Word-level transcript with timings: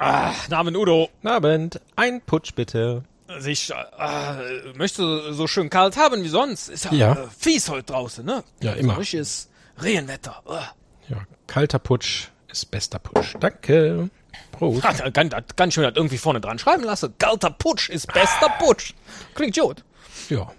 Ah, 0.00 0.32
Namen 0.48 0.76
Udo. 0.76 1.10
Abend. 1.24 1.78
Ein 1.94 2.22
Putsch 2.22 2.54
bitte. 2.54 3.04
Ich 3.46 3.70
äh, 3.70 3.74
möchte 4.74 5.34
so 5.34 5.46
schön 5.46 5.68
kalt 5.68 5.98
haben 5.98 6.24
wie 6.24 6.28
sonst. 6.28 6.68
Ist 6.70 6.86
ja, 6.86 6.92
Ja. 6.92 7.12
Äh, 7.12 7.26
fies 7.38 7.68
heute 7.68 7.92
draußen, 7.92 8.24
ne? 8.24 8.42
Ja, 8.62 8.72
immer. 8.72 8.94
So 8.94 9.00
richtiges 9.00 9.50
Regenwetter. 9.82 10.42
Uh. 10.48 10.54
Ja, 11.10 11.18
kalter 11.46 11.78
Putsch 11.78 12.28
ist 12.50 12.70
bester 12.70 12.98
Putsch. 12.98 13.34
Danke. 13.38 14.08
Prost. 14.52 14.84
Ah, 14.84 14.94
da 14.94 15.10
kann, 15.10 15.28
da 15.28 15.42
kann 15.42 15.68
ich 15.68 15.76
mir 15.76 15.84
das 15.90 15.96
irgendwie 15.96 16.18
vorne 16.18 16.40
dran 16.40 16.58
schreiben 16.58 16.82
lassen. 16.82 17.14
Kalter 17.18 17.50
Putsch 17.50 17.90
ist 17.90 18.10
bester 18.12 18.48
Putsch. 18.58 18.94
Klingt 19.34 19.58
gut. 19.58 19.84
Ja. 20.30 20.50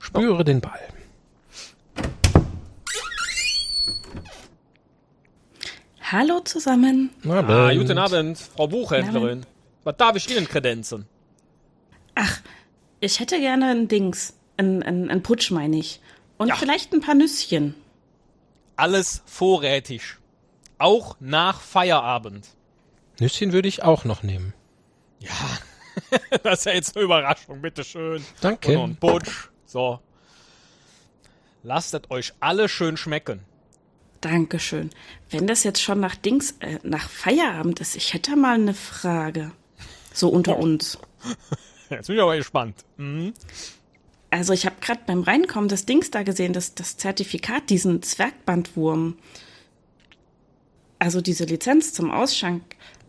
Spüre 0.00 0.44
den 0.44 0.60
Ball. 0.60 0.80
Hallo 6.10 6.40
zusammen. 6.40 7.10
Abend. 7.24 7.50
Ah, 7.50 7.74
guten 7.74 7.98
Abend, 7.98 8.38
Frau 8.38 8.66
Buchhändlerin. 8.66 9.44
Was 9.84 9.96
darf 9.98 10.16
ich 10.16 10.30
Ihnen 10.30 10.48
kredenzen? 10.48 11.06
Ach, 12.14 12.40
ich 13.00 13.20
hätte 13.20 13.38
gerne 13.38 13.66
ein 13.70 13.88
Dings. 13.88 14.34
Ein, 14.56 14.82
ein, 14.82 15.10
ein 15.10 15.22
Putsch, 15.22 15.50
meine 15.50 15.76
ich. 15.76 16.00
Und 16.38 16.48
Ja. 16.48 16.56
vielleicht 16.56 16.92
ein 16.94 17.00
paar 17.00 17.14
Nüsschen. 17.14 17.74
Alles 18.76 19.22
vorrätig. 19.26 20.16
Auch 20.78 21.16
nach 21.20 21.60
Feierabend. 21.60 22.48
Nüsschen 23.20 23.52
würde 23.52 23.68
ich 23.68 23.82
auch 23.82 24.04
noch 24.04 24.22
nehmen. 24.22 24.54
Ja, 25.20 25.30
das 26.42 26.60
ist 26.60 26.64
ja 26.66 26.72
jetzt 26.72 26.96
eine 26.96 27.04
Überraschung, 27.04 27.60
bitteschön. 27.60 28.24
Danke. 28.40 28.68
Und 28.70 28.74
noch 28.76 28.84
ein 28.84 28.96
Putsch. 28.96 29.48
So. 29.66 30.00
Lasst 31.62 31.92
es 31.92 32.02
euch 32.08 32.32
alle 32.40 32.68
schön 32.68 32.96
schmecken. 32.96 33.40
Dankeschön. 34.20 34.90
Wenn 35.30 35.46
das 35.46 35.64
jetzt 35.64 35.82
schon 35.82 36.00
nach 36.00 36.16
Dings, 36.16 36.54
äh, 36.60 36.78
nach 36.82 37.08
Feierabend 37.08 37.80
ist, 37.80 37.96
ich 37.96 38.14
hätte 38.14 38.36
mal 38.36 38.54
eine 38.54 38.74
Frage. 38.74 39.52
So 40.12 40.28
unter 40.28 40.58
uns. 40.58 40.98
Jetzt 41.90 42.08
bin 42.08 42.16
ich 42.16 42.22
aber 42.22 42.36
gespannt. 42.36 42.74
Mhm. 42.96 43.32
Also 44.30 44.52
ich 44.52 44.66
habe 44.66 44.76
gerade 44.80 45.00
beim 45.06 45.22
Reinkommen 45.22 45.68
das 45.68 45.86
Dings 45.86 46.10
da 46.10 46.22
gesehen, 46.22 46.52
das, 46.52 46.74
das 46.74 46.96
Zertifikat, 46.96 47.70
diesen 47.70 48.02
Zwergbandwurm. 48.02 49.16
Also 50.98 51.20
diese 51.20 51.44
Lizenz 51.44 51.94
zum 51.94 52.10
Ausschank. 52.10 52.62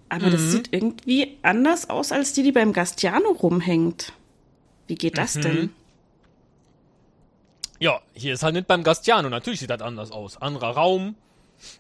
Aber 0.08 0.30
das 0.30 0.52
sieht 0.52 0.74
irgendwie 0.74 1.38
anders 1.44 1.90
aus 1.90 2.12
als 2.12 2.34
die, 2.34 2.42
die 2.42 2.52
beim 2.52 2.74
Gastiano 2.74 3.30
rumhängt. 3.30 4.14
Wie 4.88 4.96
geht 4.96 5.18
das 5.20 5.34
denn? 5.34 5.72
Ja, 7.80 8.02
hier 8.14 8.34
ist 8.34 8.44
halt 8.44 8.56
nicht 8.56 8.68
beim 8.68 8.84
Gastiano. 8.84 9.30
Natürlich 9.30 9.62
sieht 9.62 9.70
das 9.70 9.82
anders 9.82 10.12
aus. 10.12 10.42
Anderer 10.42 10.72
Raum, 10.72 11.16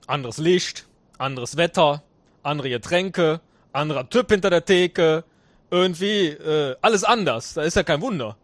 anderes 0.08 0.38
Licht, 0.38 0.88
anderes 1.18 1.58
Wetter, 1.58 2.04
andere 2.42 2.70
Getränke, 2.70 3.42
anderer 3.74 4.10
Typ 4.10 4.32
hinter 4.32 4.50
der 4.50 4.64
Theke. 4.64 5.26
Irgendwie 5.72 6.28
äh, 6.28 6.78
alles 6.82 7.04
anders. 7.04 7.54
Da 7.54 7.64
ist 7.64 7.76
ja 7.76 7.84
kein 7.84 8.02
Wunder. 8.02 8.38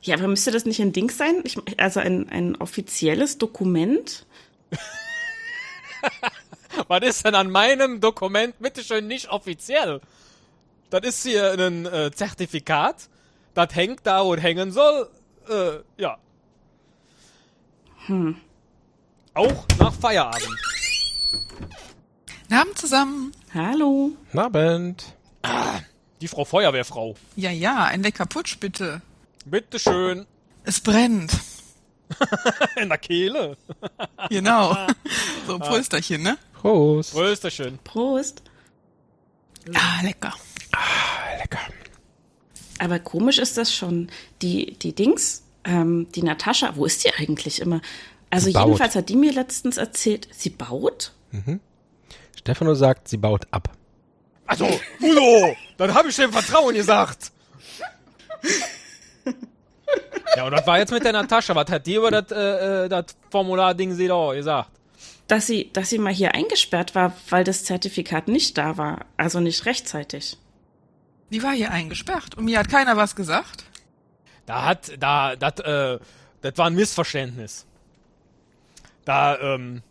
Ja, 0.00 0.16
aber 0.16 0.28
müsste 0.28 0.52
das 0.52 0.64
nicht 0.64 0.80
ein 0.80 0.92
Dings 0.92 1.18
sein? 1.18 1.40
Ich, 1.44 1.58
also 1.78 2.00
ein, 2.00 2.28
ein 2.28 2.56
offizielles 2.56 3.38
Dokument? 3.38 4.24
Was 6.88 7.02
ist 7.02 7.24
denn 7.26 7.34
an 7.34 7.50
meinem 7.50 8.00
Dokument 8.00 8.58
bitteschön 8.60 9.08
nicht 9.08 9.28
offiziell? 9.30 10.00
Das 10.90 11.02
ist 11.02 11.24
hier 11.24 11.52
ein 11.52 11.84
äh, 11.86 12.10
Zertifikat. 12.12 13.08
Das 13.54 13.74
hängt 13.74 14.06
da 14.06 14.20
und 14.20 14.38
hängen 14.38 14.70
soll. 14.70 15.10
Äh, 15.48 15.80
ja. 16.00 16.18
Hm. 18.08 18.36
Auch 19.34 19.66
nach 19.78 19.92
Feierabend. 19.92 20.48
Guten 22.42 22.54
Abend 22.54 22.78
zusammen. 22.78 23.32
Hallo. 23.52 24.12
Abend. 24.34 25.14
Die 26.22 26.28
Frau 26.28 26.44
Feuerwehrfrau. 26.46 27.14
Ja, 27.36 27.50
ja, 27.50 27.84
ein 27.84 28.02
lecker 28.02 28.24
Putsch 28.24 28.58
bitte. 28.58 29.02
Bitteschön. 29.44 30.26
Es 30.64 30.80
brennt. 30.80 31.32
In 32.76 32.88
der 32.88 32.98
Kehle. 32.98 33.56
Genau. 34.30 34.76
So 35.46 35.54
ein 35.54 35.60
Prösterchen, 35.60 36.22
ne? 36.22 36.36
Prost. 36.54 37.14
Rösterchen. 37.14 37.78
Prost. 37.84 38.42
Ah, 39.74 40.02
lecker. 40.02 40.34
Lecker. 41.38 41.60
Aber 42.78 42.98
komisch 42.98 43.38
ist 43.38 43.56
das 43.56 43.72
schon. 43.72 44.10
Die, 44.42 44.78
die 44.78 44.94
Dings, 44.94 45.44
ähm, 45.64 46.06
die 46.14 46.22
Natascha, 46.22 46.76
wo 46.76 46.84
ist 46.84 47.04
die 47.04 47.12
eigentlich 47.14 47.60
immer? 47.60 47.80
Also 48.30 48.48
jedenfalls 48.48 48.94
hat 48.94 49.08
die 49.08 49.16
mir 49.16 49.32
letztens 49.32 49.76
erzählt, 49.76 50.28
sie 50.32 50.50
baut? 50.50 51.12
Stefano 52.36 52.74
sagt, 52.74 53.08
sie 53.08 53.16
baut 53.16 53.46
ab. 53.50 53.70
Also, 54.46 54.66
Udo, 55.00 55.54
dann 55.76 55.92
habe 55.92 56.08
ich 56.08 56.16
dem 56.16 56.32
Vertrauen 56.32 56.74
gesagt. 56.74 57.32
Ja, 60.36 60.44
und 60.44 60.52
das 60.52 60.66
war 60.66 60.78
jetzt 60.78 60.92
mit 60.92 61.04
der 61.04 61.12
Natascha. 61.12 61.54
Was 61.54 61.70
hat 61.70 61.86
die 61.86 61.94
über 61.94 62.10
das 62.10 62.30
äh, 62.30 62.84
äh, 62.84 62.88
das 62.88 63.06
Formular-Ding 63.30 63.94
sie 63.94 64.06
da 64.06 64.32
gesagt? 64.32 64.70
Dass 65.26 65.46
sie, 65.46 65.70
dass 65.72 65.90
sie 65.90 65.98
mal 65.98 66.12
hier 66.12 66.34
eingesperrt 66.34 66.94
war, 66.94 67.12
weil 67.28 67.44
das 67.44 67.64
Zertifikat 67.64 68.28
nicht 68.28 68.56
da 68.56 68.76
war. 68.78 69.06
Also 69.16 69.40
nicht 69.40 69.66
rechtzeitig. 69.66 70.38
Die 71.30 71.42
war 71.42 71.52
hier 71.52 71.70
eingesperrt 71.70 72.36
und 72.36 72.46
mir 72.46 72.58
hat 72.58 72.70
keiner 72.70 72.96
was 72.96 73.14
gesagt. 73.14 73.64
Da 74.48 74.64
hat, 74.64 74.90
da, 74.98 75.36
das, 75.36 75.60
äh, 75.60 75.98
das 76.40 76.56
war 76.56 76.68
ein 76.68 76.74
Missverständnis. 76.74 77.66
Da, 79.04 79.38
ähm. 79.38 79.82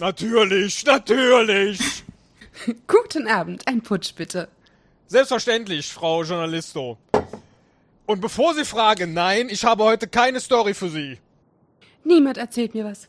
Natürlich, 0.00 0.84
natürlich. 0.84 2.02
Guten 2.88 3.28
Abend, 3.28 3.68
ein 3.68 3.80
Putsch 3.82 4.12
bitte. 4.16 4.48
Selbstverständlich, 5.06 5.92
Frau 5.92 6.24
Journalisto. 6.24 6.98
Und 8.06 8.20
bevor 8.20 8.52
Sie 8.54 8.64
fragen, 8.64 9.14
nein, 9.14 9.50
ich 9.50 9.64
habe 9.64 9.84
heute 9.84 10.08
keine 10.08 10.40
Story 10.40 10.74
für 10.74 10.88
Sie. 10.88 11.20
Niemand 12.02 12.38
erzählt 12.38 12.74
mir 12.74 12.84
was. 12.84 13.06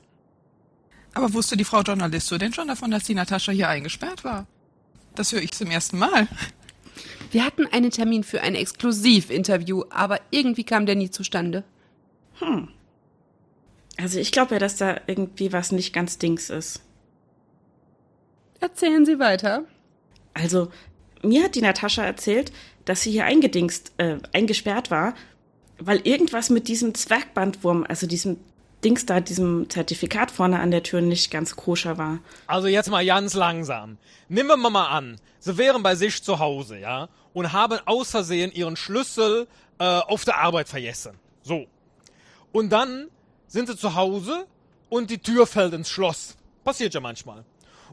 Aber 1.16 1.34
wusste 1.34 1.58
die 1.58 1.64
Frau 1.64 1.82
Journalisto 1.82 2.38
denn 2.38 2.54
schon 2.54 2.68
davon, 2.68 2.92
dass 2.92 3.06
die 3.06 3.16
Natascha 3.16 3.52
hier 3.52 3.70
eingesperrt 3.70 4.24
war? 4.24 4.46
Das 5.16 5.32
höre 5.32 5.42
ich 5.42 5.54
zum 5.54 5.72
ersten 5.72 5.98
Mal. 5.98 6.28
Wir 7.34 7.44
hatten 7.44 7.66
einen 7.66 7.90
Termin 7.90 8.24
für 8.24 8.42
ein 8.42 8.54
Exklusivinterview, 8.54 9.86
aber 9.90 10.20
irgendwie 10.30 10.64
kam 10.64 10.86
der 10.86 10.94
nie 10.96 11.10
zustande. 11.10 11.64
Also 13.98 14.20
ich 14.20 14.32
glaube 14.32 14.56
ja, 14.56 14.60
dass 14.60 14.78
da 14.78 15.02
irgendwie 15.08 15.52
was 15.52 15.72
nicht 15.72 15.94
ganz 15.94 16.20
Dings 16.20 16.52
ist. 16.52 16.82
Erzählen 18.60 19.04
Sie 19.06 19.18
weiter. 19.18 19.64
Also, 20.36 20.72
mir 21.22 21.44
hat 21.44 21.56
die 21.56 21.62
Natascha 21.62 22.04
erzählt, 22.04 22.52
dass 22.86 23.02
sie 23.02 23.12
hier 23.12 23.26
eingedingst, 23.26 23.94
äh, 23.98 24.18
eingesperrt 24.32 24.92
war, 24.92 25.16
weil 25.80 26.02
irgendwas 26.06 26.50
mit 26.50 26.68
diesem 26.68 26.94
Zwergbandwurm, 26.94 27.86
also 27.88 28.08
diesem 28.08 28.38
Dings 28.84 29.06
da, 29.06 29.20
diesem 29.20 29.70
Zertifikat 29.70 30.32
vorne 30.32 30.60
an 30.60 30.72
der 30.72 30.84
Tür 30.84 31.02
nicht 31.02 31.32
ganz 31.32 31.56
koscher 31.56 31.98
war. 31.98 32.20
Also 32.48 32.68
jetzt 32.68 32.90
mal 32.90 33.06
ganz 33.06 33.34
langsam. 33.34 33.98
Nehmen 34.30 34.50
wir 34.50 34.70
mal 34.70 34.88
an, 34.88 35.20
Sie 35.40 35.58
wären 35.58 35.84
bei 35.84 35.96
sich 35.96 36.24
zu 36.24 36.40
Hause, 36.40 36.80
ja, 36.80 37.10
und 37.34 37.54
haben 37.54 37.80
aus 37.86 38.12
Versehen 38.12 38.52
Ihren 38.52 38.76
Schlüssel 38.76 39.48
äh, 39.80 39.84
auf 39.84 40.26
der 40.26 40.38
Arbeit 40.38 40.70
vergessen. 40.70 41.20
So. 41.42 41.66
Und 42.52 42.70
dann 42.70 43.10
sind 43.48 43.68
Sie 43.68 43.76
zu 43.76 43.96
Hause 43.96 44.46
und 44.90 45.10
die 45.10 45.18
Tür 45.18 45.48
fällt 45.48 45.74
ins 45.74 45.90
Schloss. 45.90 46.36
Passiert 46.64 46.94
ja 46.94 47.00
manchmal. 47.00 47.44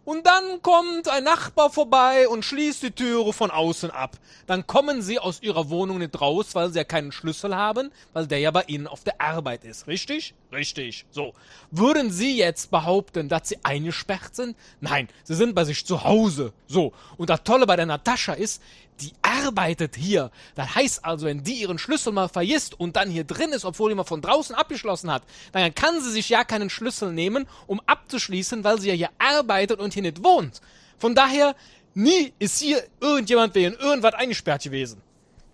Und 0.05 0.27
dann 0.27 0.63
kommt 0.63 1.09
ein 1.09 1.25
Nachbar 1.25 1.71
vorbei 1.71 2.27
und 2.29 2.45
schließt 2.45 2.83
die 2.83 2.91
Türe 2.91 3.33
von 3.33 3.51
außen 3.51 3.91
ab. 3.91 4.17
Dann 4.47 4.67
kommen 4.67 5.03
Sie 5.03 5.19
aus 5.19 5.43
Ihrer 5.43 5.69
Wohnung 5.69 5.99
nicht 5.99 6.19
raus, 6.21 6.55
weil 6.55 6.71
Sie 6.71 6.79
ja 6.79 6.85
keinen 6.85 7.13
Schlüssel 7.13 7.55
haben, 7.55 7.93
weil 8.13 8.27
der 8.27 8.39
ja 8.39 8.51
bei 8.51 8.65
Ihnen 8.65 8.87
auf 8.87 9.05
der 9.05 9.21
Arbeit 9.21 9.65
ist. 9.65 9.87
Richtig? 9.87 10.35
Richtig. 10.53 11.07
So. 11.11 11.35
Würden 11.71 12.11
Sie 12.11 12.37
jetzt 12.37 12.71
behaupten, 12.71 13.29
dass 13.29 13.49
Sie 13.49 13.59
eingesperrt 13.63 14.35
sind? 14.35 14.57
Nein, 14.81 15.09
Sie 15.23 15.35
sind 15.35 15.55
bei 15.55 15.65
sich 15.65 15.87
zu 15.87 16.03
Hause. 16.03 16.53
So. 16.67 16.93
Und 17.17 17.31
das 17.31 17.45
Tolle 17.45 17.67
bei 17.67 17.77
der 17.77 17.87
Natascha 17.87 18.33
ist, 18.33 18.61
die 19.01 19.13
arbeitet 19.23 19.97
hier. 19.97 20.31
Das 20.55 20.75
heißt 20.75 21.05
also, 21.05 21.27
wenn 21.27 21.43
die 21.43 21.61
ihren 21.61 21.79
Schlüssel 21.79 22.13
mal 22.13 22.29
vergisst 22.29 22.79
und 22.79 22.97
dann 22.97 23.11
hier 23.11 23.25
drin 23.25 23.51
ist, 23.51 23.65
obwohl 23.65 23.91
die 23.91 23.95
mal 23.95 24.05
von 24.05 24.21
draußen 24.21 24.55
abgeschlossen 24.55 25.11
hat, 25.11 25.23
dann 25.53 25.75
kann 25.75 26.03
sie 26.03 26.11
sich 26.11 26.29
ja 26.29 26.45
keinen 26.45 26.69
Schlüssel 26.69 27.13
nehmen, 27.13 27.47
um 27.67 27.81
abzuschließen, 27.87 28.65
weil 28.65 28.81
sie 28.81 28.89
ja 28.89 28.95
hier 28.95 29.11
arbeitet 29.19 29.81
und 29.81 29.95
hier 29.95 30.03
nicht 30.03 30.23
wohnt. 30.23 30.61
Von 30.99 31.15
daher, 31.15 31.55
nie 31.95 32.33
ist 32.39 32.61
hier 32.61 32.83
irgendjemand 33.01 33.55
wegen 33.55 33.75
irgendwas 33.75 34.15
eingesperrt 34.15 34.63
gewesen. 34.63 35.01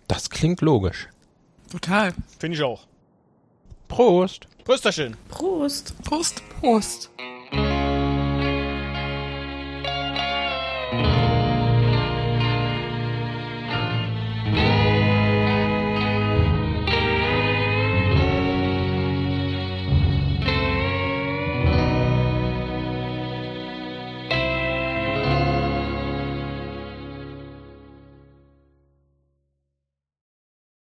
Das 0.07 0.29
klingt 0.29 0.61
logisch. 0.61 1.07
Total. 1.71 2.13
Finde 2.39 2.57
ich 2.57 2.63
auch. 2.63 2.87
Prost. 3.87 4.47
Prösterchen. 4.63 5.15
Prost. 5.29 5.93
Prost. 6.03 6.43
Prost. 6.61 7.09